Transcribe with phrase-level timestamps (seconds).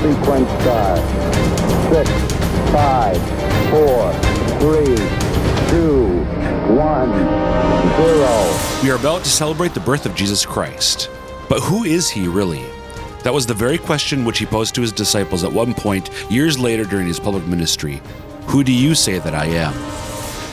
[0.00, 0.98] sequence start.
[1.92, 2.10] Six,
[2.72, 3.20] five,
[3.70, 4.12] four,
[4.58, 4.96] three,
[5.68, 6.24] two,
[6.74, 7.12] one,
[7.96, 8.60] zero.
[8.82, 11.10] We are about to celebrate the birth of Jesus Christ.
[11.50, 12.64] But who is he really?
[13.24, 16.58] That was the very question which he posed to his disciples at one point years
[16.58, 18.00] later during his public ministry.
[18.46, 19.99] Who do you say that I am?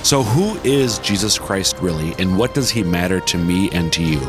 [0.04, 4.02] So, who is Jesus Christ really, and what does he matter to me and to
[4.02, 4.22] you?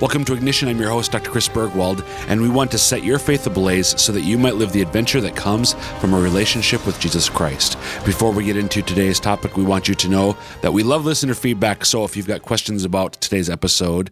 [0.00, 0.68] Welcome to Ignition.
[0.68, 1.30] I'm your host, Dr.
[1.30, 4.72] Chris Burgwald, and we want to set your faith ablaze so that you might live
[4.72, 7.76] the adventure that comes from a relationship with Jesus Christ.
[8.06, 11.34] Before we get into today's topic, we want you to know that we love listener
[11.34, 11.84] feedback.
[11.84, 14.10] So, if you've got questions about today's episode,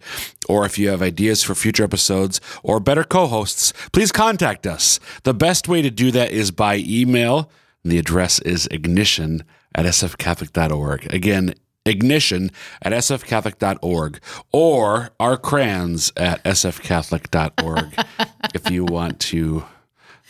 [0.50, 5.00] or if you have ideas for future episodes, or better co hosts, please contact us.
[5.22, 7.50] The best way to do that is by email.
[7.84, 9.44] The address is ignition
[9.76, 11.14] at sfcatholic.org.
[11.14, 12.50] Again, ignition
[12.82, 17.94] at sfcatholic.org or our crayons at sfcatholic.org
[18.54, 19.64] if you want to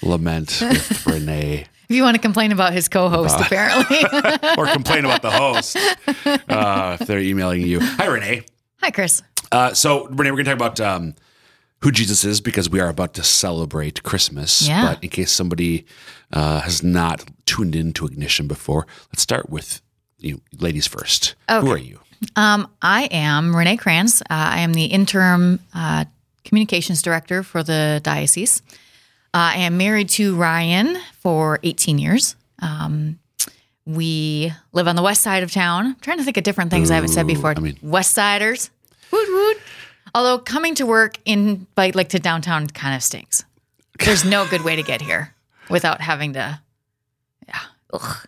[0.02, 3.98] lament with Renee If you want to complain about his co-host, apparently.
[4.58, 5.78] or complain about the host
[6.48, 7.80] uh, if they're emailing you.
[7.80, 8.44] Hi, Renee.
[8.82, 9.22] Hi, Chris.
[9.50, 11.14] Uh, so, Renee, we're going to talk about um,
[11.82, 14.66] who Jesus is because we are about to celebrate Christmas.
[14.66, 14.86] Yeah.
[14.94, 15.84] But in case somebody
[16.32, 19.80] uh, has not tuned into Ignition before, let's start with
[20.18, 21.34] you ladies first.
[21.48, 22.00] Who are you?
[22.34, 24.22] Um, I am Renee Kranz.
[24.22, 26.06] Uh, I am the interim uh,
[26.44, 28.62] communications director for the diocese.
[29.34, 32.36] Uh, I am married to Ryan for 18 years.
[32.60, 33.18] Um,
[33.84, 35.86] we live on the west side of town.
[35.86, 37.52] I'm trying to think of different things I haven't said before.
[37.56, 38.70] I mean- west Siders.
[39.12, 39.58] Woot woot.
[40.16, 43.44] Although coming to work in like, like to downtown kind of stinks.
[44.02, 45.34] There's no good way to get here
[45.68, 46.58] without having to.
[47.46, 47.60] Yeah.
[47.92, 48.26] Ugh.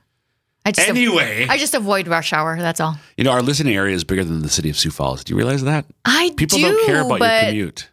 [0.66, 2.58] I just Anyway, I just avoid rush hour.
[2.58, 2.98] That's all.
[3.16, 5.24] you know, our listening area is bigger than the city of Sioux Falls.
[5.24, 5.86] Do you realize that?
[6.04, 6.34] I do.
[6.34, 7.88] People do, not care about but, your commute.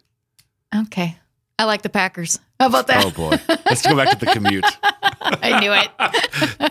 [0.76, 1.16] Okay,
[1.58, 2.38] I like the Packers.
[2.60, 3.02] How about that?
[3.02, 3.38] Oh, boy.
[3.64, 4.66] Let's go back to the commute.
[5.42, 5.90] I knew it.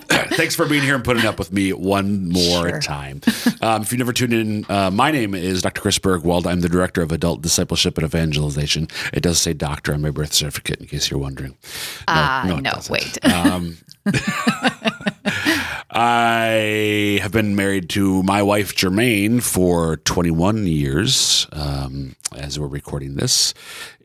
[0.36, 2.82] Thanks for being here and putting up with me one more Sure.
[2.82, 3.22] time.
[3.62, 5.82] Um, if you've never tuned in, uh, my name is Dr.
[5.82, 6.46] Chris Burgwald.
[6.46, 8.88] I'm the Director of Adult Discipleship and Evangelization.
[9.14, 11.56] It does say doctor on my birth certificate, in case you're wondering.
[12.08, 12.92] Ah, it no, doesn't.
[12.92, 13.18] wait.
[13.46, 13.78] Um,
[15.92, 23.16] I have been married to my wife, Jermaine, for 21 years um, as we're recording
[23.16, 23.54] this.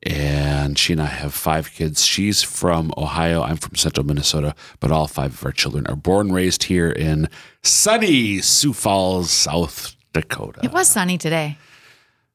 [0.03, 2.05] And she and I have five kids.
[2.07, 3.43] She's from Ohio.
[3.43, 6.91] I'm from central Minnesota, but all five of our children are born and raised here
[6.91, 7.29] in
[7.63, 10.61] sunny Sioux Falls, South Dakota.
[10.63, 11.59] It was sunny today.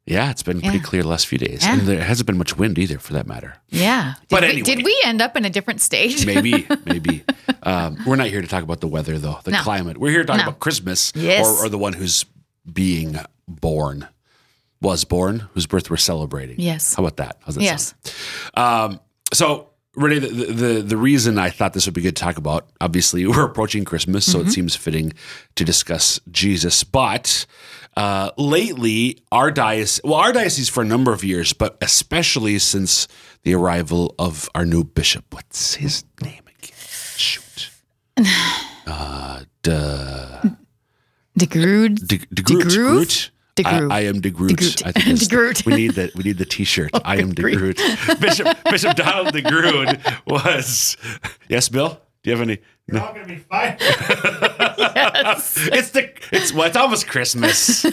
[0.06, 1.64] Yeah, it's been pretty clear the last few days.
[1.64, 1.74] Yeah.
[1.74, 3.56] And there hasn't been much wind either, for that matter.
[3.70, 4.14] Yeah.
[4.20, 4.62] Did But we, anyway.
[4.62, 6.28] did we end up in a different stage?
[6.28, 7.24] Maybe, maybe.
[7.64, 9.62] Um, we're not here to talk about the weather, though, the No.
[9.64, 9.98] climate.
[9.98, 10.44] We're here to talk No.
[10.44, 11.48] about Christmas Yes.
[11.48, 12.24] or, or the one who's
[12.72, 13.18] being
[13.48, 14.08] born,
[14.86, 16.56] was born, whose birth we're celebrating.
[16.60, 16.94] Yes.
[16.96, 17.38] How about that?
[17.44, 17.94] How's that Yes.
[18.54, 19.00] Um,
[19.34, 22.70] so, Renee, the, the, the reason I thought this would be good to talk about,
[22.80, 24.48] obviously, we're approaching Christmas, so Mm-hmm.
[24.50, 25.14] it seems fitting
[25.56, 26.84] to discuss Jesus.
[26.84, 27.46] But
[27.98, 33.08] uh, lately, our diocese, well, our diocese for a number of years, but especially since
[33.44, 36.78] the arrival of our new bishop, what's his name again?
[37.18, 37.70] Shoot.
[38.88, 40.42] Uh, duh.
[41.36, 42.08] De Grood.
[42.08, 42.62] De, de Groot.
[42.62, 42.76] Groot?
[42.76, 43.32] Groot?
[43.56, 43.92] De Groot.
[43.92, 44.58] I, I am De Groot.
[44.58, 44.86] Groot.
[44.86, 45.66] I think De that's- Groot.
[45.66, 46.92] We need the we need the T-shirt.
[47.06, 47.78] I am De Groot.
[48.20, 50.98] Bishop Bishop Donald De Groot was.
[51.48, 52.00] Yes, Bill.
[52.24, 52.60] Do you have any?
[52.88, 53.78] You're all gonna be fine.
[53.80, 57.84] It's the it's well, it's almost Christmas.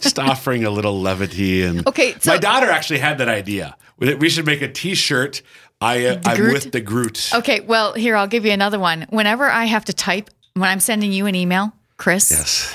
[0.00, 1.86] Just offering a little levity and.
[1.86, 3.76] Okay, so- my daughter actually had that idea.
[3.98, 5.42] We we should make a T-shirt.
[5.80, 7.30] I uh, I'm with the Groot.
[7.34, 9.06] Okay, well, here, I'll give you another one.
[9.10, 12.74] Whenever I have to type, when I'm sending you an email, Chris, Yes.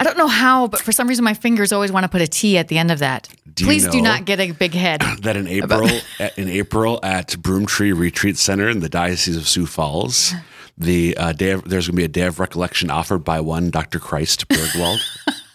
[0.00, 2.26] I don't know how, but for some reason my fingers always want to put a
[2.26, 3.28] T at the end of that.
[3.52, 5.00] Do you Please do not get a big head.
[5.22, 5.88] that in April
[6.18, 10.32] at, in April at Broomtree Retreat Center in the Diocese of Sioux Falls,
[10.78, 13.68] the uh, day of, there's going to be a day of recollection offered by one
[13.70, 13.98] Dr.
[13.98, 15.00] Christ Burgwald.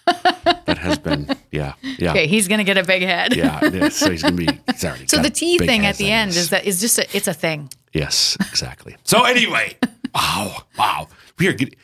[0.65, 3.35] that has been yeah yeah Okay, he's going to get a big head.
[3.35, 3.89] yeah.
[3.89, 6.65] So he's going to be sorry So the T thing at the end is that
[6.65, 7.71] is just a, it's a thing.
[7.93, 8.95] yes exactly.
[9.03, 9.75] So anyway,
[10.13, 11.07] wow wow
[11.39, 11.75] we are getting.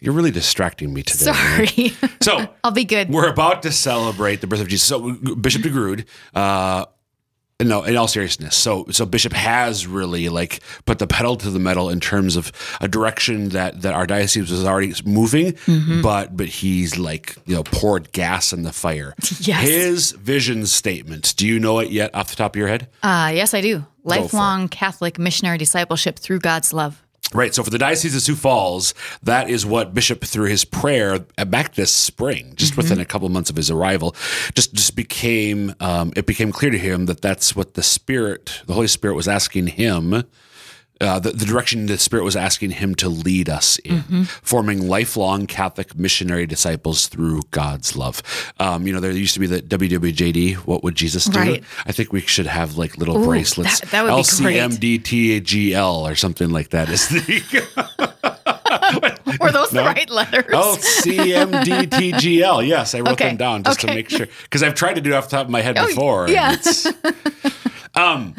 [0.00, 1.32] You're really distracting me today.
[1.32, 1.92] Sorry.
[2.20, 3.08] So I'll be good.
[3.08, 4.86] we're about to celebrate the birth of Jesus.
[4.88, 6.04] So Bishop de Grood,
[6.34, 6.86] uh,
[7.62, 11.60] no, in all seriousness, so so Bishop has really like put the pedal to the
[11.60, 12.50] metal in terms of
[12.80, 16.02] a direction that that our diocese was already moving, Mm-hmm.
[16.02, 19.14] but but he's like you know poured gas in the fire.
[19.40, 19.62] Yes.
[19.68, 21.34] His vision statement.
[21.36, 22.88] Do you know it yet off the top of your head?
[23.02, 23.84] Uh, yes, I do.
[24.02, 27.03] Lifelong Catholic missionary discipleship through God's love.
[27.34, 27.52] Right.
[27.52, 28.94] So for the Diocese of Sioux Falls,
[29.24, 33.28] that is what Bishop, through his prayer uh, back this spring, just within a couple
[33.28, 34.14] months of his arrival,
[34.54, 38.74] just just became um, it became clear to him that that's what the Spirit, the
[38.74, 40.22] Holy Spirit, was asking him
[41.00, 45.46] uh, the, the direction the Spirit was asking him to lead us in, forming lifelong
[45.46, 48.22] Catholic missionary disciples through God's love.
[48.60, 51.38] Um, you know, there used to be the WWJD, What Would Jesus Do?
[51.38, 51.64] Right.
[51.84, 53.80] I think we should have like little Ooh, bracelets.
[53.80, 54.56] that- that would be great.
[54.58, 57.20] LCMDTGL or something like that is the.
[59.40, 60.44] Were those the right letters?
[60.52, 62.66] Oh, CMDTGL.
[62.66, 65.10] Yes, I wrote Okay, them down just to make sure because I've tried to do
[65.12, 66.28] it off the top of my head Oh, before.
[66.28, 66.56] yeah.
[67.94, 68.34] um.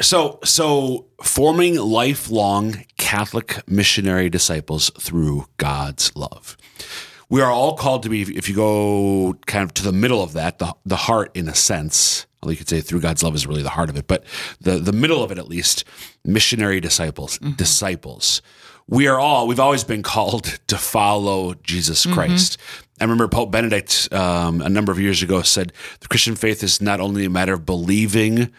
[0.00, 6.56] So, so forming lifelong Catholic missionary disciples through God's love.
[7.28, 10.34] We are all called to be, if you go kind of to the middle of
[10.34, 13.46] that, the, the heart in a sense, well, you could say through God's love is
[13.46, 14.24] really the heart of it, but
[14.60, 15.84] the, the middle of it at least,
[16.24, 18.42] missionary disciples, disciples.
[18.86, 22.58] We are all, we've always been called to follow Jesus Christ.
[23.00, 26.80] I remember Pope Benedict um, a number of years ago said the Christian faith is
[26.80, 28.52] not only a matter of believing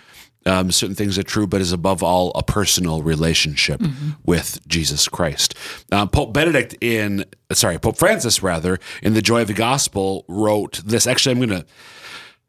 [0.48, 3.82] um, certain things are true, but is above all a personal relationship
[4.26, 5.54] with Jesus Christ.
[5.92, 10.82] Uh, Pope Benedict in, sorry, Pope Francis rather, in the Joy of the Gospel wrote
[10.86, 11.06] this.
[11.06, 11.66] Actually, I'm going to,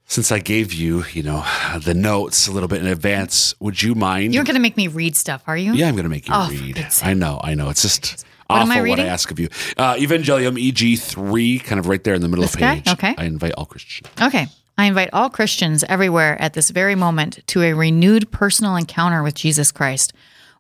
[0.07, 1.45] since I gave you, you know,
[1.83, 4.33] the notes a little bit in advance, would you mind?
[4.35, 5.75] You're going to make me read stuff, are you?
[5.75, 6.87] yeah, I'm going to make you Oh, read.
[7.03, 7.69] I know, I know.
[7.69, 9.49] It's just What awful I what I ask of you.
[9.77, 12.77] Uh, Evangelium EG3, kind of right there in the middle This of guy?
[12.77, 12.89] page.
[12.89, 13.15] Okay.
[13.19, 14.11] I invite all Christians.
[14.21, 14.47] Okay.
[14.79, 19.35] I invite all Christians everywhere at this very moment to a renewed personal encounter with
[19.35, 20.13] Jesus Christ,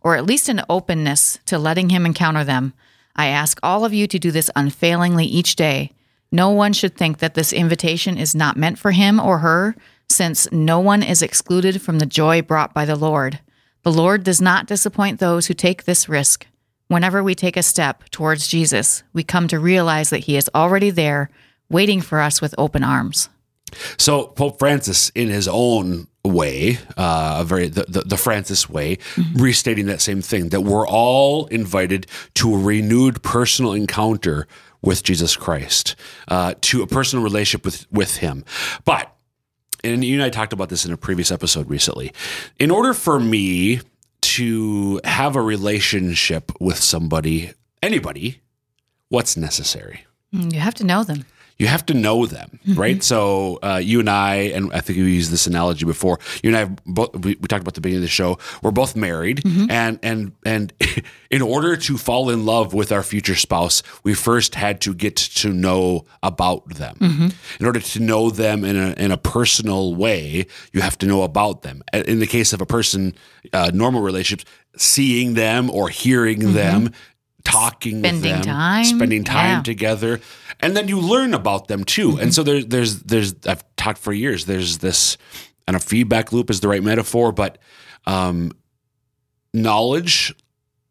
[0.03, 2.73] or at least an openness to letting Him encounter them.
[3.15, 5.93] I ask all of you to do this unfailingly each day.
[6.32, 9.76] No one should think that this invitation is not meant for him or her,
[10.09, 13.38] since no one is excluded from the joy brought by the Lord.
[13.85, 16.44] The Lord does not disappoint those who take this risk.
[16.88, 20.91] Whenever we take a step towards Jesus, we come to realize that He is already
[20.91, 21.31] there,
[21.71, 23.29] waiting for us with open arms.
[23.99, 28.99] So Pope Francis, in his own way, uh, very the, the, the Francis way,
[29.35, 34.47] restating that same thing that we're all invited to a renewed personal encounter
[34.82, 35.97] with Jesus Christ,
[36.29, 38.44] uh, to a personal relationship with with Him.
[38.85, 39.12] But
[39.85, 42.12] and you and I talked about this in a previous episode recently.
[42.59, 43.81] In order for me
[44.21, 48.41] to have a relationship with somebody, anybody,
[49.09, 50.05] what's necessary?
[50.35, 51.25] Mm, You have to know them.
[51.58, 53.02] You have to know them, right?
[53.02, 56.20] So uh, you and I, and I think we used this analogy before.
[56.43, 58.38] You and I, have both, we, we talked about the beginning of the show.
[58.62, 60.72] We're both married, and and and
[61.31, 65.16] in order to fall in love with our future spouse, we first had to get
[65.16, 67.32] to know about them.
[67.58, 71.22] In order to know them in a in a personal way, you have to know
[71.22, 71.82] about them.
[71.93, 73.14] In the case of a person,
[73.52, 76.93] uh, normal relationships, seeing them or hearing them.
[77.44, 78.84] Talking with Spending them, time.
[78.84, 79.62] spending time Yeah.
[79.62, 80.20] together
[80.60, 84.12] and then you learn about them too and so there's there's there's i've talked for
[84.12, 85.16] years there's this
[85.66, 87.58] and a feedback loop is the right metaphor but
[88.06, 88.50] um
[89.55, 90.34] knowledge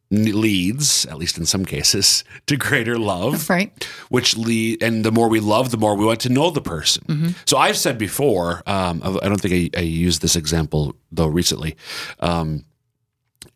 [0.09, 3.71] leads at least in some cases to greater love Right.
[4.09, 7.03] which lead and the more we love the more we want to know the person
[7.07, 7.27] Mm-hmm.
[7.45, 11.75] so i've said before um, i don't think I, I used this example though recently
[12.21, 12.63] um,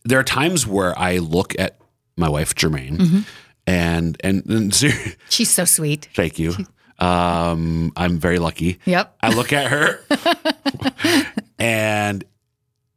[0.03, 1.79] there are times where i look at
[2.17, 3.19] my wife jermaine Mm-hmm.
[3.67, 4.73] And and, and
[5.29, 6.09] She's so sweet.
[6.13, 6.53] thank you
[6.99, 9.17] um, i'm very lucky Yep.
[9.21, 9.99] I look at her
[11.59, 12.23] and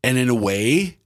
[0.03, 0.99] and in a way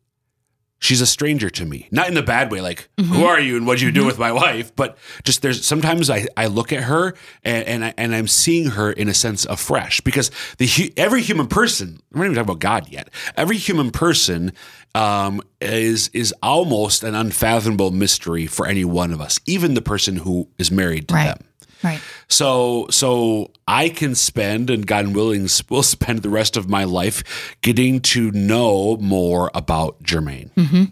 [0.80, 1.88] she's a stranger to me.
[1.90, 4.18] Not in the bad way like who are you and what do you do with
[4.18, 8.14] my wife, but just there's sometimes I, I look at her and and, I, and
[8.14, 12.34] I'm seeing her in a sense afresh because the every human person, we're not even
[12.36, 13.08] talking about God yet.
[13.36, 14.52] Every human person
[14.94, 20.16] um, is is almost an unfathomable mystery for any one of us, even the person
[20.16, 21.26] who is married to Right.
[21.26, 21.44] them.
[21.84, 22.00] Right.
[22.28, 27.54] So so I can spend and God willing will spend the rest of my life
[27.60, 30.50] getting to know more about Jermaine.
[30.54, 30.84] Mm-hmm.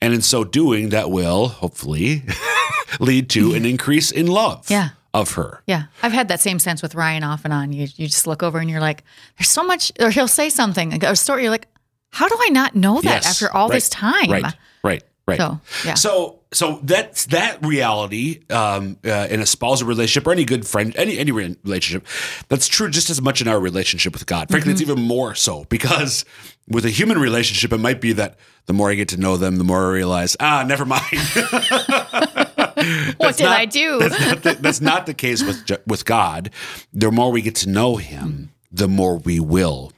[0.00, 2.22] And in so doing that will hopefully
[3.00, 4.90] lead to an increase in love Yeah.
[5.12, 5.62] of her.
[5.66, 5.84] Yeah.
[6.02, 7.72] I've had that same sense with Ryan off and on.
[7.74, 9.04] You, you just look over and you're like,
[9.38, 11.42] there's so much, or he'll say something, a story.
[11.42, 11.68] You're like,
[12.10, 14.30] how do I not know that Yes, after all right, this time?
[14.30, 14.54] Right.
[14.82, 15.02] Right.
[15.26, 15.38] Right.
[15.38, 15.94] So, yeah.
[15.94, 20.94] So so that's that reality um, uh, in a spousal relationship or any good friend,
[20.96, 22.06] any any relationship.
[22.48, 24.48] That's true just as much in our relationship with God.
[24.50, 24.90] Frankly, it's Mm-hmm.
[24.92, 26.24] even more so because
[26.68, 29.56] with a human relationship, it might be that the more I get to know them,
[29.56, 31.02] the more I realize, ah, never mind.
[33.18, 33.98] what did not- I do?
[34.08, 36.50] That's not the, that's not the case with with God.
[36.92, 39.92] The more we get to know Him, the more we will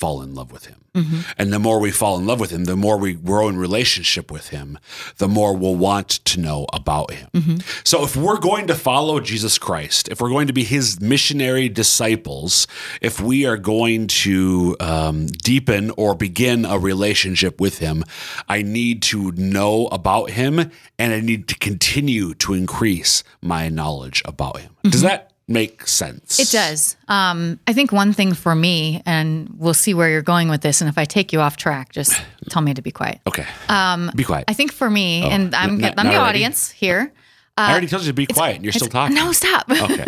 [0.00, 0.76] fall in love with him.
[0.94, 1.20] Mm-hmm.
[1.36, 4.30] And the more we fall in love with him, the more we grow in relationship
[4.30, 4.78] with him,
[5.18, 7.28] the more we'll want to know about him.
[7.34, 7.56] Mm-hmm.
[7.84, 11.68] So if we're going to follow Jesus Christ, if we're going to be his missionary
[11.68, 12.66] disciples,
[13.02, 18.02] if we are going to um, deepen or begin a relationship with him,
[18.48, 24.22] I need to know about him and I need to continue to increase my knowledge
[24.24, 24.74] about him.
[24.82, 25.08] Does mm-hmm.
[25.08, 26.38] that make sense?
[26.40, 26.96] It does.
[27.08, 30.80] Um, I think one thing for me, and we'll see where you're going with this,
[30.80, 32.12] and if I take you off track, just
[32.48, 33.20] tell me to be quiet.
[33.26, 33.46] Okay.
[33.68, 34.44] Um, be quiet.
[34.48, 36.38] I think for me, and I'm, n- I'm not the already?
[36.38, 37.12] audience here.
[37.56, 39.14] I already told you to be quiet and you're still talking.
[39.14, 39.70] No, stop.
[39.70, 40.06] Okay.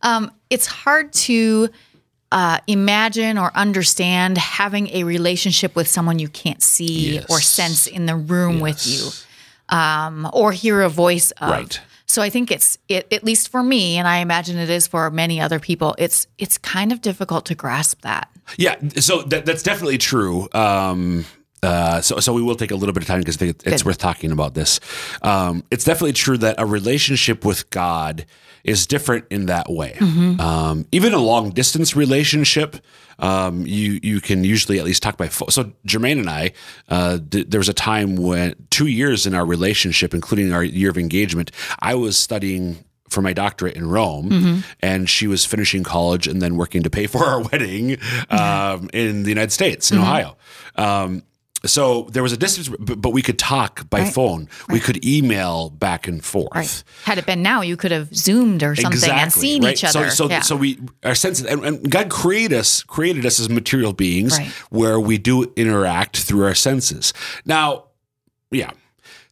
[0.50, 1.68] it's hard to
[2.30, 7.26] uh, imagine or understand having a relationship with someone you can't see Yes.
[7.28, 9.08] or sense in the room with you
[9.76, 11.50] um, or hear a voice of.
[11.50, 11.80] Right.
[12.12, 15.10] So I think it's it, at least for me, and I imagine it is for
[15.10, 15.94] many other people.
[15.96, 18.28] It's it's kind of difficult to grasp that.
[18.58, 20.46] Yeah, so that, that's definitely true.
[20.52, 21.24] Um,
[21.62, 23.82] uh, so, so we will take a little bit of time because I think it's
[23.82, 23.86] Good.
[23.86, 24.78] worth talking about this.
[25.22, 28.26] Um, it's definitely true that a relationship with God
[28.64, 29.96] is different in that way.
[30.40, 32.76] Um, even a long distance relationship,
[33.18, 35.50] um, you you can usually at least talk by phone.
[35.50, 36.52] So Jermaine and I,
[36.88, 40.90] uh, th- there was a time when two years in our relationship, including our year
[40.90, 41.50] of engagement,
[41.80, 46.56] I was studying for my doctorate in Rome, and she was finishing college and then
[46.56, 47.98] working to pay for our wedding
[48.30, 50.36] um, in the United States, in Ohio.
[51.64, 54.12] So there was a distance, but, we could talk by Right.
[54.12, 54.48] phone.
[54.68, 56.48] We could email back and forth.
[56.54, 56.84] Right.
[57.04, 59.72] Had it been now, you could have zoomed or something and seen right?
[59.72, 60.10] each other.
[60.10, 60.40] So, so, yeah.
[60.40, 64.48] so we our senses, and, and God created us, created us as material beings, Right.
[64.70, 67.12] where we do interact through our senses.
[67.44, 67.84] Now,
[68.50, 68.70] yeah.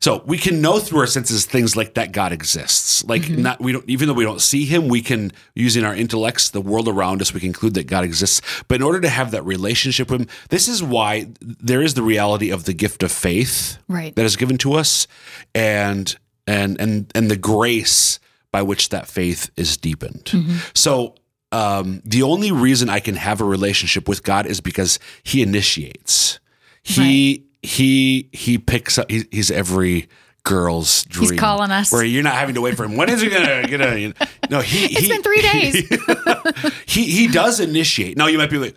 [0.03, 3.05] So we can know through our senses things like that God exists.
[3.05, 3.43] Like Mm-hmm.
[3.43, 6.61] not we don't even though we don't see him, we can using our intellects, the
[6.63, 8.41] world around us, we can conclude that God exists.
[8.67, 12.03] But in order to have that relationship with him, this is why there is the
[12.03, 14.15] reality of the gift of faith Right.
[14.17, 15.07] that is given to us
[15.55, 16.17] and
[16.47, 18.19] and and and the grace
[18.53, 20.25] by which that faith is deepened.
[20.25, 20.57] Mm-hmm.
[20.75, 21.15] So
[21.53, 26.41] um, the only reason I can have a relationship with God is because He initiates.
[26.83, 29.11] He he he picks up.
[29.11, 30.09] He, he's every
[30.43, 31.31] girl's dream.
[31.33, 31.93] He's calling us.
[31.93, 32.97] Where you're not having to wait for him.
[32.97, 34.15] When is he gonna get a?
[34.51, 34.87] No, he.
[34.87, 35.89] It's he, been three days.
[36.87, 38.17] he he does initiate.
[38.17, 38.77] Now you might be like,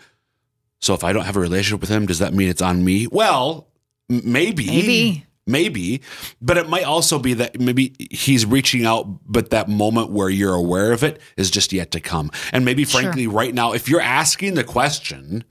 [0.81, 3.07] so if I don't have a relationship with him, does that mean it's on me?
[3.07, 3.67] Well,
[4.09, 5.25] maybe, Maybe.
[5.47, 6.01] maybe,
[6.41, 10.53] but it might also be that maybe he's reaching out, but that moment where you're
[10.55, 12.29] aware of it is just yet to come.
[12.51, 13.01] And maybe, Sure.
[13.01, 15.45] frankly, right now, if you're asking the question,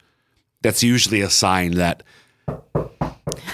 [0.61, 2.03] that's usually a sign that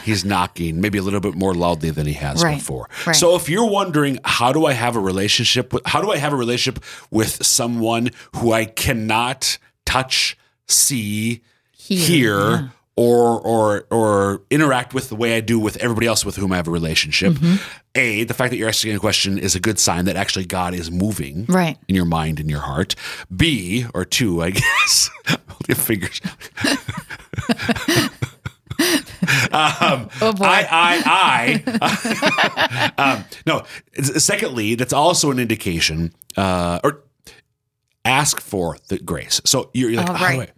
[0.05, 2.89] he's knocking maybe a little bit more loudly than he has Right, before.
[3.07, 3.15] right.
[3.15, 6.33] So if you're wondering how do I have a relationship with how do I have
[6.33, 12.69] a relationship with someone who I cannot touch, see, Hear, hear, yeah.
[12.97, 16.57] or or or interact with the way I do with everybody else with whom I
[16.57, 17.33] have a relationship.
[17.35, 17.57] Mm-hmm.
[17.95, 20.73] A, the fact that you're asking a question is a good sign that actually God
[20.75, 21.79] is moving Right.
[21.89, 22.95] in your mind and your heart.
[23.35, 25.11] B, or two, I guess.
[25.27, 26.21] Hold your fingers.
[28.79, 30.45] um, Oh, boy.
[30.45, 32.93] I, I, I.
[32.99, 33.65] um, no.
[34.03, 37.03] Secondly, that's also an indication, uh, or
[38.05, 39.41] ask for the grace.
[39.45, 40.49] So you're, you're like, Oh, how do right.
[40.51, 40.53] I-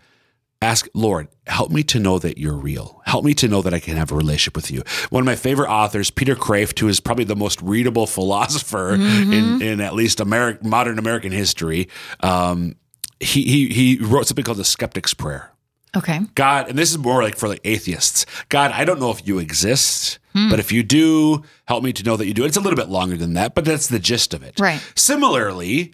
[0.62, 3.00] ask Lord, help me to know that you're real.
[3.06, 4.82] Help me to know that I can have a relationship with you.
[5.08, 9.32] One of my favorite authors, Peter Kreeft, who is probably the most readable philosopher Mm-hmm.
[9.32, 11.88] in, in at least Ameri- modern American history.
[12.20, 12.76] Um,
[13.20, 15.49] he, he he wrote something called the Skeptic's Prayer.
[15.96, 16.20] Okay.
[16.34, 18.24] God, and this is more like for like atheists.
[18.48, 20.48] God, I don't know if you exist, Hmm.
[20.48, 22.44] but if you do, help me to know that you do.
[22.44, 24.60] It's a little bit longer than that, but that's the gist of it.
[24.60, 24.80] Right.
[24.94, 25.92] Similarly,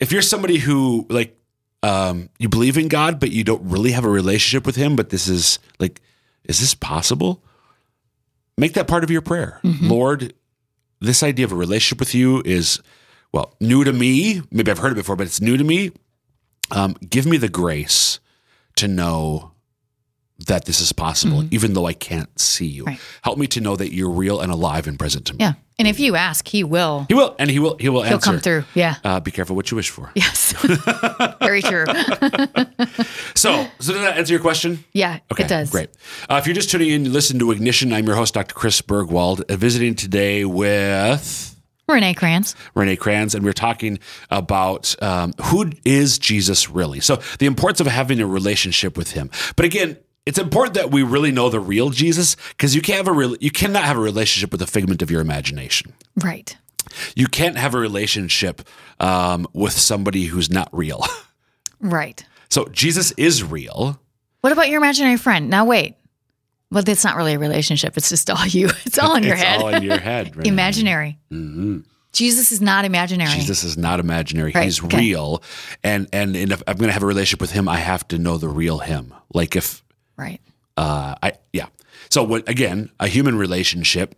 [0.00, 1.38] if you're somebody who like
[1.84, 5.10] um, you believe in God, but you don't really have a relationship with Him, but
[5.10, 6.00] this is like,
[6.44, 7.44] is this possible?
[8.58, 9.86] Make that part of your prayer, Mm-hmm.
[9.88, 10.34] Lord.
[11.00, 12.80] This idea of a relationship with you is
[13.30, 14.40] well new to me.
[14.50, 15.92] Maybe I've heard it before, but it's new to me.
[16.70, 18.18] Um, give me the grace
[18.76, 19.52] to know
[20.46, 22.82] that this is possible, even though I can't see you.
[22.82, 22.90] Mm-hmm.
[22.90, 23.00] Right.
[23.22, 25.38] Help me to know that you're real and alive and present to me.
[25.40, 25.54] Yeah.
[25.78, 27.06] And if you ask, he will.
[27.08, 27.76] He will, and he will.
[27.78, 28.08] He will answer.
[28.08, 28.30] He'll answer.
[28.30, 28.64] come through.
[28.74, 28.96] Yeah.
[29.04, 30.10] Uh, be careful what you wish for.
[30.14, 30.52] Yes.
[31.40, 31.84] Very true.
[33.34, 34.82] So, so does that answer your question?
[34.92, 35.70] Yeah, okay, it does.
[35.70, 35.90] Great.
[36.28, 37.92] Uh, if you're just tuning in, listen to Ignition.
[37.92, 38.54] I'm your host, Dr.
[38.54, 41.55] Chris Burgwald, uh, visiting today with
[41.88, 42.56] Renee Kranz.
[42.74, 43.98] Renee Kranz, and we're talking
[44.30, 47.00] about um, who is Jesus really.
[47.00, 49.30] So, the importance of having a relationship with Him.
[49.54, 53.08] But again, it's important that we really know the real Jesus because you can't have
[53.08, 55.92] a real, you cannot have a relationship with a figment of your imagination.
[56.22, 56.56] Right.
[57.14, 58.62] You can't have a relationship
[58.98, 61.04] um, with somebody who's not real.
[61.78, 62.24] Right.
[62.48, 64.00] So Jesus is real.
[64.40, 65.50] What about your imaginary friend?
[65.50, 65.94] Now wait.
[66.70, 67.96] Well, it's not really a relationship.
[67.96, 68.68] It's just all you.
[68.86, 69.54] It's all in your head.
[69.56, 69.62] it's head.
[69.62, 70.36] all in your head.
[70.36, 70.48] Renee.
[70.48, 71.18] imaginary.
[71.32, 71.84] Mhm.
[72.12, 73.30] Jesus is not imaginary.
[73.34, 74.50] Jesus is not imaginary.
[74.54, 74.96] Right, He's okay.
[74.96, 75.42] real,
[75.84, 78.38] and and if I'm going to have a relationship with him, I have to know
[78.38, 79.12] the real him.
[79.34, 79.84] Like if
[80.16, 80.40] Right.
[80.78, 81.66] uh, I yeah.
[82.08, 82.90] So what again?
[83.00, 84.14] A human relationship.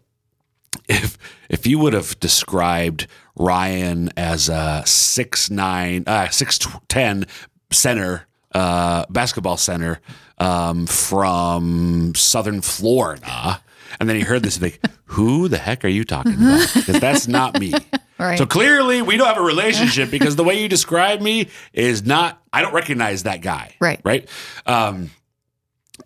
[0.89, 7.27] If if you would have described Ryan as a six nine, uh, six ten
[7.73, 10.01] center, uh, basketball center
[10.41, 13.61] um, from Southern Florida,
[14.01, 17.01] and then he heard this, he'd like, "Who the heck are you talking about?" Because
[17.01, 17.73] that's not me.
[18.19, 18.39] Right.
[18.39, 22.43] So clearly, we don't have a relationship because the way you describe me is not.
[22.53, 23.75] I don't recognize that guy.
[23.81, 24.01] Right.
[24.05, 24.29] Right.
[24.67, 25.11] Um,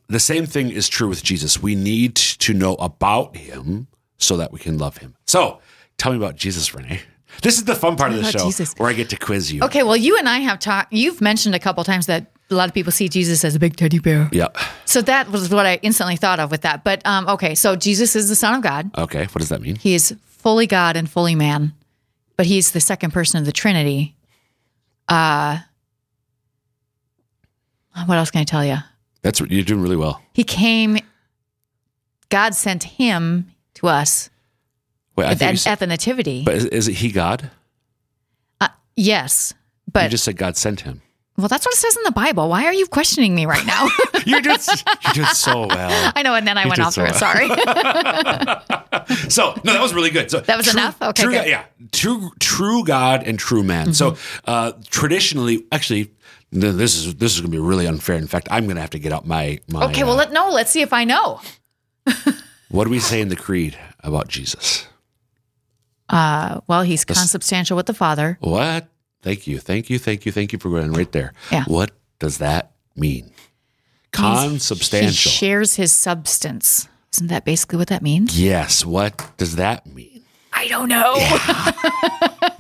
[0.09, 1.63] the same thing is true with Jesus.
[1.63, 3.87] We need to know about him
[4.19, 5.15] so that we can love him.
[5.27, 5.61] So
[5.97, 7.01] tell me about Jesus, Renee.
[7.43, 8.75] This is the fun part of the about show Jesus.
[8.77, 9.63] where I get to quiz you.
[9.65, 9.83] Okay.
[9.83, 10.93] Well, you and I have talked.
[10.93, 13.77] You've mentioned a couple times that a lot of people see Jesus as a big
[13.77, 14.29] teddy bear.
[14.33, 14.49] Yeah.
[14.85, 16.85] So that was what I instantly thought of with that.
[16.85, 18.91] But um, okay, so Jesus is the Son of God.
[18.97, 19.25] Okay.
[19.25, 19.77] What does that mean?
[19.77, 21.73] He is fully God and fully man,
[22.37, 24.15] but he's the second person of the Trinity.
[25.09, 25.59] Uh,
[28.07, 28.77] what else can I tell you?
[29.23, 30.21] That's what you're doing really well.
[30.33, 30.99] He came.
[32.29, 34.31] God sent him to us
[35.17, 36.43] Wait, at, at, said, at the nativity.
[36.45, 37.51] but is, is it he God?
[38.61, 39.53] uh, yes,
[39.95, 41.03] you just said God sent him.
[41.37, 42.49] well, that's what it says in the Bible.
[42.49, 43.89] Why are you questioning me right now?
[44.25, 44.57] You're doing,
[45.07, 46.13] you're doing so well.
[46.15, 47.15] I know, and then I You went off so it.
[47.17, 47.49] Sorry.
[49.29, 50.31] So no, that was really good.
[50.31, 51.01] So That was true- enough?
[51.03, 53.95] Okay, true yeah, true, true God and true man.
[53.95, 54.39] So Mm-hmm.
[54.51, 56.11] uh, traditionally, actually,
[56.53, 58.17] this is this is going to be really unfair.
[58.17, 59.87] In fact, I'm going to have to get out my my.
[59.87, 60.51] okay, well, uh, let no.
[60.51, 61.41] Let's see if I know.
[62.69, 64.87] what do we say in the creed about Jesus?
[66.09, 68.37] Uh, well, he's consubstantial with the Father.
[68.41, 68.89] What?
[69.23, 71.33] Thank you, thank you, thank you, thank you for going right there.
[71.51, 71.65] Yeah.
[71.67, 73.27] What does that mean?
[73.27, 73.33] He
[74.11, 75.31] Consubstantial.
[75.31, 76.89] shares his substance.
[77.15, 78.39] Isn't that basically what that means?
[78.41, 78.85] yes.
[78.85, 80.23] What does that mean?
[80.53, 81.15] I don't know.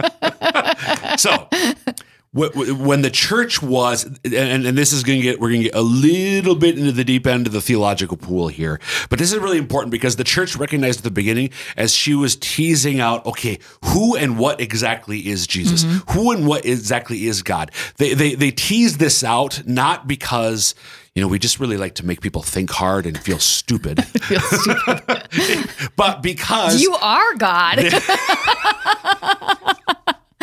[1.19, 1.91] So, wh- wh-
[2.33, 5.75] when the church was, and, and this is going to get, we're going to get
[5.75, 9.39] a little bit into the deep end of the theological pool here, but this is
[9.39, 13.59] really important because the church recognized at the beginning as she was teasing out, okay,
[13.85, 15.85] who and what exactly is Jesus?
[15.85, 16.13] Mm-hmm.
[16.13, 17.71] Who and what exactly is God?
[17.99, 20.75] They, they, they teased this out not because,
[21.15, 23.99] you know, we just really like to make people think hard and feel stupid,
[25.97, 27.78] but because You are God.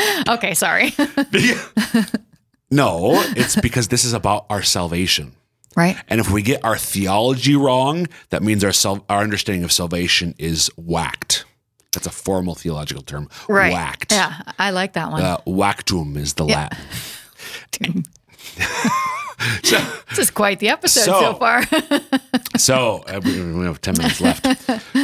[0.29, 0.93] okay, sorry.
[2.71, 5.33] no, it's because this is about our salvation.
[5.75, 5.95] right?
[6.07, 10.35] And if we get our theology wrong, that means our sal- our understanding of salvation
[10.37, 11.45] is whacked.
[11.91, 13.29] That's a formal theological term.
[13.47, 13.73] Right.
[13.73, 14.11] Whacked.
[14.11, 15.21] Yeah, I like that one.
[15.23, 16.77] Uh, wactum is the Latin.
[20.09, 21.63] this is quite the episode so, So- far.
[22.57, 24.45] So uh, we we have ten minutes left.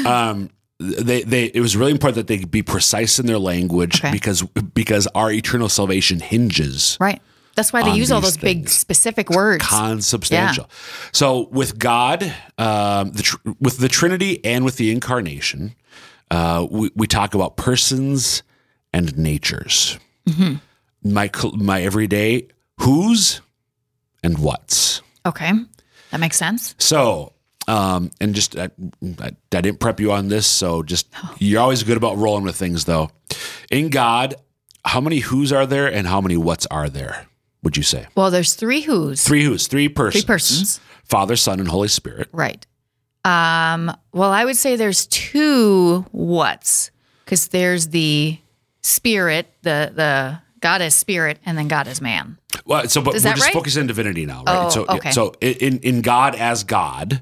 [0.06, 4.12] Um, they, they, it was really important that they be precise in their language Okay.
[4.12, 4.42] because
[4.74, 7.22] because our eternal salvation hinges right.
[7.56, 9.64] That's why they use all those big specific words.
[9.66, 10.70] consubstantial.
[11.14, 12.24] So with God,
[12.58, 15.74] um, the tr- with the Trinity and with the Incarnation,
[16.32, 18.44] uh, we, we talk about persons
[18.94, 19.98] and natures.
[21.02, 22.50] My my everyday
[22.82, 23.40] who's
[24.22, 25.02] and what's.
[25.26, 25.54] okay.
[26.12, 26.76] That makes sense.
[26.78, 27.32] So.
[27.68, 28.70] Um, and just I,
[29.20, 31.08] I, I didn't prep you on this, so just
[31.40, 33.10] you're always good about rolling with things, though.
[33.72, 34.36] In God,
[34.84, 37.26] how many who's are there, and how many what's are there?
[37.64, 38.08] Would you say?
[38.16, 39.24] Well, there's three who's.
[39.24, 40.24] Three who's, three persons.
[40.24, 40.80] persons.
[41.04, 42.30] Father, Son, and Holy Spirit.
[42.32, 42.66] Right.
[43.24, 46.92] Um, well, I would say there's two what's
[47.24, 48.38] because there's the
[48.84, 52.38] spirit, the the God is spirit, and then God is man.
[52.66, 53.54] Well, so but Is we're just right?
[53.54, 54.66] focusing on divinity now, right?
[54.66, 55.12] Oh, so okay.
[55.12, 57.22] so in in God as God,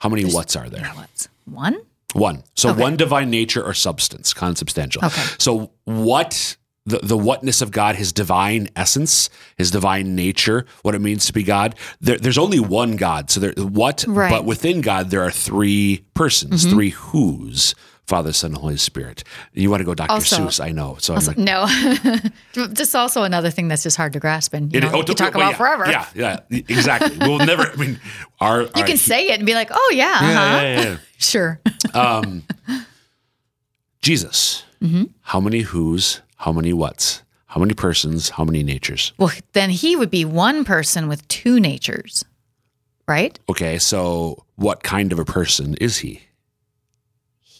[0.00, 0.86] how many what's are there?
[0.94, 1.80] What's one?
[2.12, 2.42] One.
[2.54, 2.80] So Okay.
[2.80, 5.04] one divine nature or substance, consubstantial.
[5.04, 5.22] Okay.
[5.38, 11.00] So what the, the whatness of God, his divine essence, his divine nature, what it
[11.00, 11.74] means to be God.
[12.00, 13.30] There, there's only one God.
[13.30, 14.26] So there what Right.
[14.26, 14.34] Mm-hmm.
[14.34, 17.74] but within God there are three persons, three who's,
[18.10, 19.22] Father, Son, and Holy Spirit.
[19.52, 20.10] You want to go Dr.
[20.10, 20.96] Also- Seuss, I know.
[20.98, 21.66] So I'm like No,
[22.72, 25.04] just also another thing that's just hard to grasp and you, It- know, oh, you
[25.04, 25.88] can talk well, about yeah, forever.
[25.88, 27.16] Yeah, yeah, exactly.
[27.20, 27.70] We'll never.
[27.70, 28.00] I mean,
[28.40, 30.26] our You can say it and be like, "Oh yeah, uh-huh.
[30.28, 30.96] yeah, yeah, yeah.
[31.18, 31.60] sure."
[31.94, 32.42] Um,
[34.02, 34.64] Jesus.
[34.82, 35.04] Mm-hmm.
[35.22, 36.20] How many who's?
[36.36, 37.22] How many what's?
[37.46, 38.30] How many persons?
[38.30, 39.12] How many natures?
[39.18, 42.24] well, then he would be one person with two natures,
[43.06, 43.38] right?
[43.48, 46.22] Okay, so what kind of a person is he?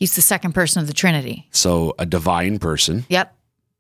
[0.01, 1.47] He's the second person of the Trinity.
[1.53, 3.37] So a divine person, Yep.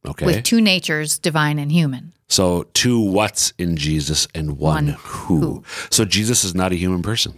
[0.07, 0.27] Okay.
[0.27, 2.13] with two natures, divine and human.
[2.29, 5.65] so two what's in Jesus and one, One who.
[5.91, 7.35] So Jesus is not a human person.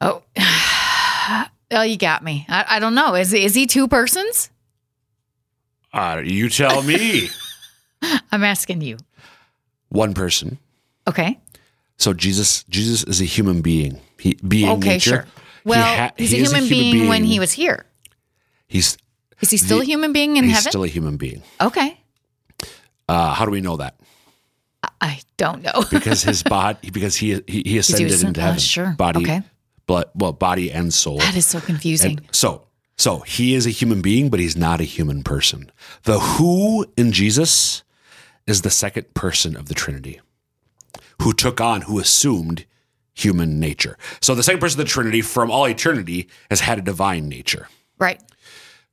[0.00, 0.22] Oh,
[1.70, 2.44] oh, you got me.
[2.48, 3.14] I, I don't know.
[3.14, 4.50] Is is he two persons?
[5.92, 7.30] Uh, you tell me.
[8.32, 8.98] I'm asking you.
[9.88, 10.58] one person.
[11.08, 11.38] Okay.
[11.96, 13.98] So Jesus Jesus is a human being.
[14.20, 15.10] He being Okay, nature.
[15.10, 15.26] sure.
[15.66, 17.86] He Well, ha- he's he a is human, being, when he was here.
[18.68, 18.96] He's
[19.42, 20.70] Is he still The- a human being in he's heaven?
[20.70, 21.42] still a human being.
[21.60, 21.98] okay.
[23.08, 23.94] Uh, how do we know that?
[25.00, 25.82] I don't know.
[25.90, 28.58] Because his body, because he he, he ascended ascend- into uh, heaven.
[28.60, 28.94] sure.
[28.96, 29.42] Body, Okay.
[29.86, 31.18] blood, well, body and soul.
[31.18, 32.18] that is so confusing.
[32.18, 32.62] And so,
[32.96, 35.70] so he is a human being, but he's not a human person.
[36.04, 37.82] The who in Jesus
[38.46, 40.20] is the second person of the Trinity,
[41.22, 42.64] who took on, who assumed
[43.16, 43.96] human nature.
[44.20, 47.66] So the second person of the Trinity from all eternity has had a divine nature.
[47.98, 48.20] right.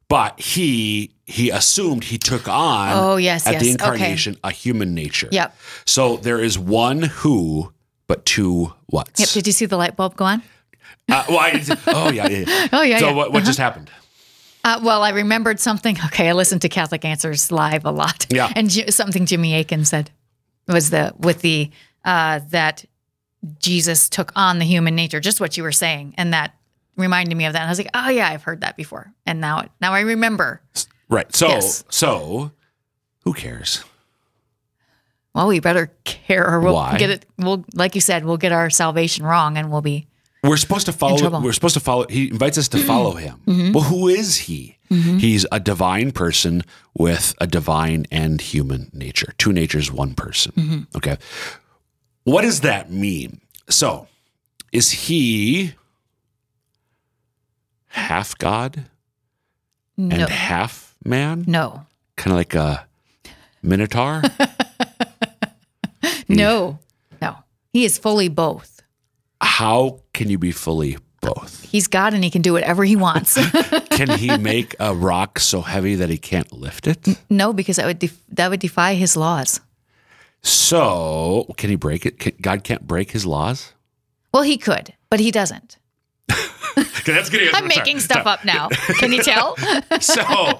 [0.10, 3.62] But he he assumed he took on Oh, yes, at yes.
[3.64, 3.72] the Okay.
[3.74, 5.28] incarnation a human nature.
[5.32, 5.56] Yep.
[5.86, 7.74] So there is one who,
[8.06, 9.20] but two what's.
[9.20, 9.30] Yep.
[9.30, 10.44] Did you see the light bulb go on?
[11.10, 12.44] Uh, well, I, oh yeah, yeah.
[12.48, 12.68] yeah.
[12.74, 13.00] Oh, yeah.
[13.00, 13.14] So yeah.
[13.16, 13.90] what, what just happened?
[14.64, 15.98] Uh, well, I remembered something.
[16.08, 18.28] Okay, I listened to Catholic Answers live a lot.
[18.30, 18.52] Yeah.
[18.56, 20.12] and something Jimmy Akin said
[20.68, 21.72] was the with the
[22.06, 22.86] uh, that
[23.60, 26.56] Jesus took on the human nature, just what you were saying, and that
[26.96, 27.60] reminded me of that.
[27.62, 30.62] And I was like, oh yeah, I've heard that before, and now now I remember.
[31.10, 31.34] Right.
[31.36, 31.84] So Yes.
[31.90, 32.52] so
[33.24, 33.84] who cares?
[35.34, 36.98] Well, we better care, or we'll Why?
[36.98, 37.26] get it.
[37.40, 40.06] We'll, like you said, we'll get our salvation wrong, and we'll be
[40.44, 41.40] We're supposed to follow.
[41.42, 42.06] We're supposed to follow.
[42.08, 43.38] He invites us to follow him.
[43.48, 43.52] Mm-hmm.
[43.62, 43.72] Mm-hmm.
[43.74, 44.78] Well, who is he?
[44.92, 45.18] Mm-hmm.
[45.18, 46.62] He's a divine person
[46.96, 49.34] with a divine and human nature.
[49.40, 50.88] Two natures, one person.
[50.96, 51.18] Okay.
[52.24, 53.42] What does that mean?
[53.70, 54.08] So,
[54.72, 55.74] is he
[57.88, 58.86] half God
[59.98, 61.44] and half man?
[61.48, 62.88] no, Kind of like a
[63.62, 64.22] minotaur?
[66.28, 66.80] no,
[67.22, 67.36] no.
[67.72, 68.82] He is fully both.
[69.42, 71.64] How can you be fully both?
[71.70, 73.38] He's God, and he can do whatever he wants.
[73.94, 77.08] Can he make a rock so heavy that he can't lift it?
[77.30, 79.60] no, because that would def- that would defy his laws.
[80.44, 82.20] So, can he break it?
[82.20, 83.74] Can, God can't break his laws?
[84.34, 85.78] Well, he could, but he doesn't.
[87.06, 87.54] That's good.
[87.54, 88.70] I'm making stuff up now.
[89.00, 89.56] Can you tell?
[90.02, 90.60] So,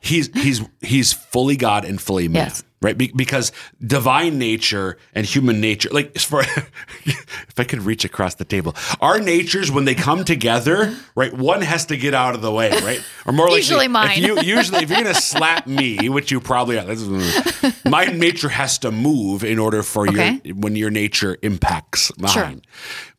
[0.00, 2.64] he's he's he's fully God and fully man, Yes.
[2.82, 2.96] Right?
[2.96, 3.52] Be, because
[3.84, 6.40] divine nature and human nature, like for
[7.04, 11.32] if I could reach across the table, our natures when they come together, right?
[11.32, 13.02] One has to get out of the way, right?
[13.26, 14.22] Or more likely, Usually mine.
[14.22, 16.86] If you usually if you're gonna slap me, which you probably are,
[17.84, 20.40] my nature has to move in order for Okay.
[20.44, 22.30] your when your nature impacts mine.
[22.30, 22.52] Sure.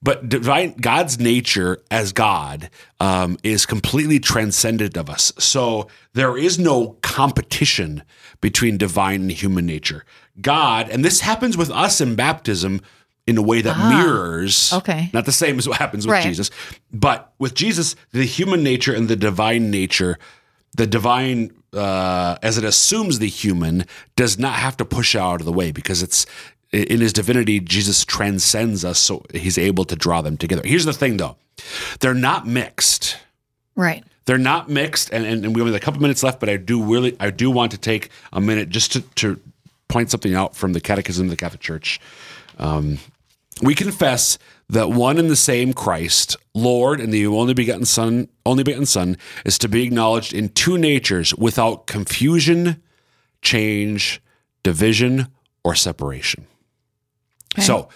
[0.01, 5.33] But divine God's nature as God um, is completely transcendent of us.
[5.39, 8.03] So there is no competition
[8.41, 10.03] between divine and human nature.
[10.41, 12.81] God, and this happens with us in baptism
[13.27, 14.71] in a way that mirrors.
[14.73, 15.09] Ah, okay.
[15.13, 16.23] Not the same as what happens with Right.
[16.23, 16.49] Jesus,
[16.91, 20.17] but with Jesus, the human nature and the divine nature,
[20.75, 25.45] the divine uh, as it assumes the human does not have to push out of
[25.45, 26.25] the way because it's
[26.71, 30.93] in his divinity jesus transcends us so he's able to draw them together here's the
[30.93, 31.35] thing though
[31.99, 33.17] they're not mixed
[33.75, 34.03] Right.
[34.27, 36.55] They're not mixed and, and, and we only have a couple minutes left but i
[36.55, 39.39] do really i do want to take a minute just to, to
[39.87, 41.99] point something out from the catechism of the catholic church.
[42.59, 42.99] Um,
[43.63, 44.37] we confess
[44.69, 49.17] that one and the same christ lord and the only begotten son only begotten son
[49.45, 52.83] is to be acknowledged in two natures without confusion
[53.41, 54.21] change
[54.67, 55.27] division
[55.63, 56.45] or separation.
[57.59, 57.89] So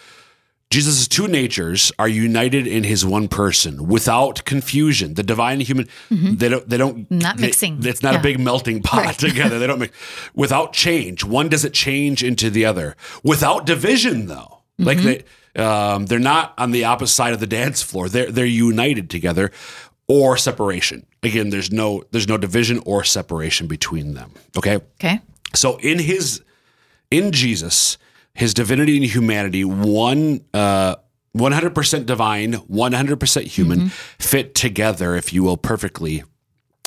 [0.71, 5.13] Jesus' two natures are united in his one person without confusion.
[5.15, 7.17] The divine and human, they don't, they don't, Mm-hmm.
[7.19, 7.86] Not they- mixing.
[7.86, 9.17] It's not a big melting pot Right.
[9.29, 9.60] together.
[9.60, 9.95] They don't mix
[10.34, 11.23] without change.
[11.23, 14.60] One doesn't change into the other without division, though.
[14.79, 15.05] Like Mm-hmm.
[15.55, 18.07] they, um, they're not on the opposite side of the dance floor.
[18.07, 19.51] They're they're united together,
[20.07, 21.05] or separation.
[21.21, 24.31] Again, there's no there's no division or separation between them.
[24.57, 24.75] Okay.
[24.95, 25.19] Okay.
[25.53, 26.41] So in his
[27.12, 27.97] in Jesus,
[28.34, 30.96] his divinity and humanity, one uh
[31.36, 33.88] 100% divine, 100% human, mm-hmm.
[33.88, 36.24] fit together, if you will, perfectly,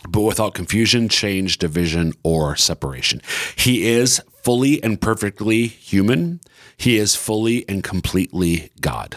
[0.07, 3.23] but without confusion, change, division, or separation.
[3.57, 6.41] He is fully and perfectly human.
[6.77, 9.17] He is fully and completely God.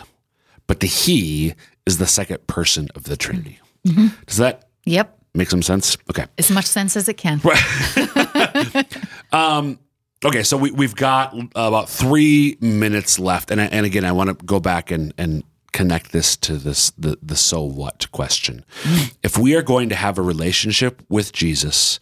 [0.65, 1.53] But the He
[1.85, 3.59] is the second person of the Trinity.
[3.85, 4.07] Mm-hmm.
[4.25, 5.17] Does that Yep.
[5.33, 5.97] make some sense?
[6.09, 6.25] Okay.
[6.37, 7.41] As much sense as it can.
[9.33, 9.77] Um,
[10.25, 14.11] Okay, so we, we've got uh, about three minutes left, and I- and again, I
[14.11, 18.65] want to go back and and connect this to this the the so what question.
[18.83, 19.13] Mm.
[19.21, 21.99] If we are going to have a relationship with Jesus,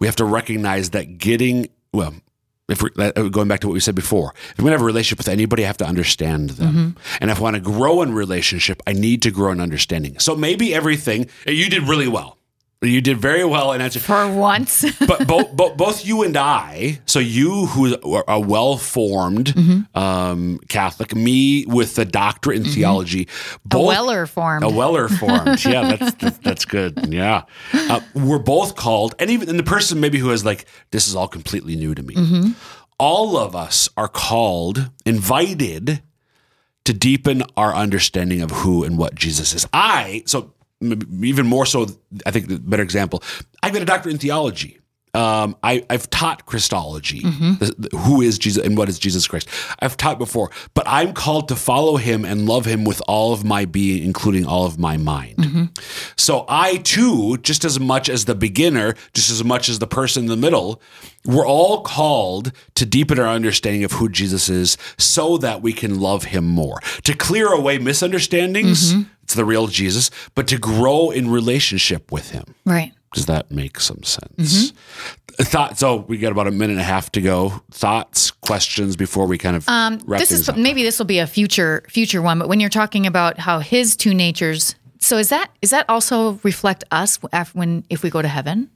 [0.00, 2.14] we have to recognize that getting well.
[2.68, 5.18] If we're uh, going back to what we said before, if to have a relationship
[5.18, 6.74] with anybody, I have to understand them.
[6.74, 7.18] Mm-hmm.
[7.20, 10.18] And if I want to grow in relationship, I need to grow in understanding.
[10.18, 12.38] So maybe everything you did really well.
[12.82, 14.84] You did very well in answering For once.
[15.06, 19.98] but both, both both you and I, so you who are a well formed Mm-hmm.
[19.98, 23.28] um, Catholic, me with a doctorate in theology,
[23.70, 24.62] a Weller form.
[24.62, 27.42] a Weller formed, yeah, that's that's, that's good, yeah.
[27.72, 31.14] Uh, we're both called, and even and the person maybe who is like, this is
[31.14, 32.14] all completely new to me.
[32.14, 32.50] Mm-hmm.
[32.98, 36.02] All of us are called, invited
[36.84, 39.66] to deepen our understanding of who and what Jesus is.
[39.72, 40.52] I so
[41.22, 41.86] even more so.
[42.26, 43.22] I think the better example.
[43.62, 44.78] I've got a doctorate in theology.
[45.14, 47.62] Um, I, I've taught Christology, mm-hmm.
[47.62, 49.46] the- the- who is Jesus and what is Jesus Christ.
[49.80, 53.44] I've taught before, but I'm called to follow Him and love Him with all of
[53.44, 55.36] my being, including all of my mind.
[55.36, 55.64] Mm-hmm.
[56.16, 60.22] So I too, just as much as the beginner, just as much as the person
[60.22, 60.80] in the middle,
[61.26, 66.00] we're all called to deepen our understanding of who Jesus is so that we can
[66.00, 66.80] love him more.
[67.04, 69.02] To clear away misunderstandings, mm-hmm.
[69.32, 72.44] It's the real Jesus, but to grow in relationship with him.
[72.66, 72.92] right.
[73.14, 74.72] Does that make some sense?
[75.38, 77.62] Thought so we got about a minute and a half to go.
[77.70, 80.56] Thoughts, questions before we kind of um, wrap this is up.
[80.56, 83.96] maybe this will be a future future one but when you're talking about how his
[83.96, 87.16] two natures so is that is that also reflect us
[87.52, 88.70] when if we go to heaven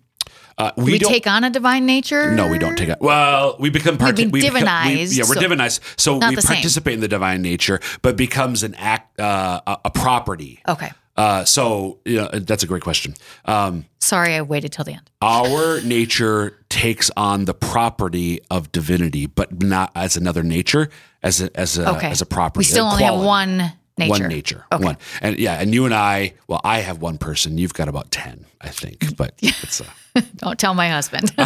[0.58, 2.98] Uh, we, we take on a divine nature No, we don't take it.
[3.00, 4.16] Well, we become part.
[4.16, 5.80] been we become- we, yeah, we're so- divinized.
[6.00, 6.56] So we the same.
[6.56, 10.60] participate in the divine nature, but becomes an act, uh, a, a property.
[10.66, 13.14] okay Uh, so yeah, that's a great question.
[13.44, 19.26] Um, sorry i waited till the end our nature takes on the property of divinity,
[19.26, 20.88] but not as another nature,
[21.22, 22.60] as a as a okay as a property.
[22.60, 25.94] we still only have one nature One nature, okay one, and yeah, and you and
[25.94, 26.34] I.
[26.48, 27.58] Well, I have one person.
[27.58, 28.98] You've got about ten, I think.
[29.16, 29.84] But it's uh,
[30.36, 31.32] don't tell my husband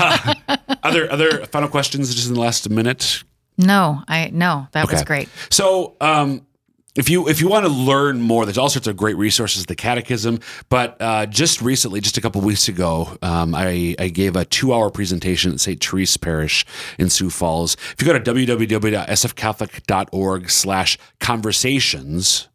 [0.82, 3.22] other other final questions just in the last minute.
[3.58, 6.46] no i no that was great So, um,
[7.00, 9.64] if you if you want to learn more, there's all sorts of great resources.
[9.64, 14.36] The Catechism, but uh, just recently, just a couple weeks ago, um, I, I gave
[14.36, 15.82] a two hour presentation at St.
[15.82, 16.66] Therese Parish
[16.98, 17.78] in Sioux Falls.
[17.92, 22.49] If you go to www.sfcatholic.org/slash conversations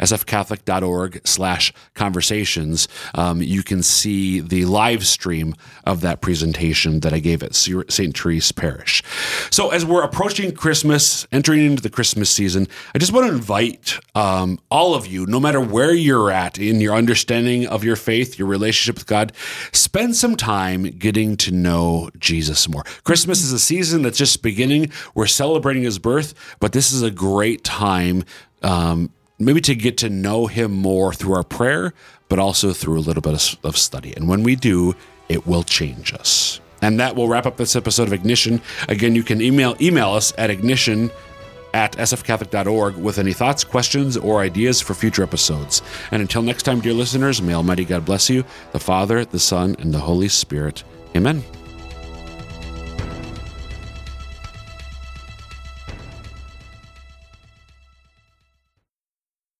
[0.00, 2.88] sfcatholic.org slash conversations.
[3.14, 8.16] Um, you can see the live stream of that presentation that i gave at st
[8.16, 9.02] therese parish.
[9.50, 13.98] So as we're approaching christmas entering into the christmas season i just want to invite
[14.14, 18.38] um, all of you no matter where you're at in your understanding of your faith
[18.38, 19.32] your relationship with god
[19.72, 22.84] spend some time getting to know jesus more.
[23.04, 24.90] Christmas is a season that's just beginning.
[25.14, 28.24] We're celebrating his birth but this is a great time
[28.62, 31.92] um, maybe to get to know him more through our prayer,
[32.28, 34.14] but also through a little bit of, study.
[34.14, 34.94] And when we do,
[35.28, 36.60] it will change us.
[36.82, 38.60] And that will wrap up this episode of Ignition.
[38.88, 41.10] Again, you can email email us at ignition
[41.74, 45.82] at sfcatholic.org with any thoughts, questions, or ideas for future episodes.
[46.10, 49.76] And until next time, dear listeners, may Almighty God bless you, the Father, the Son,
[49.78, 50.82] and the Holy Spirit.
[51.14, 51.44] Amen.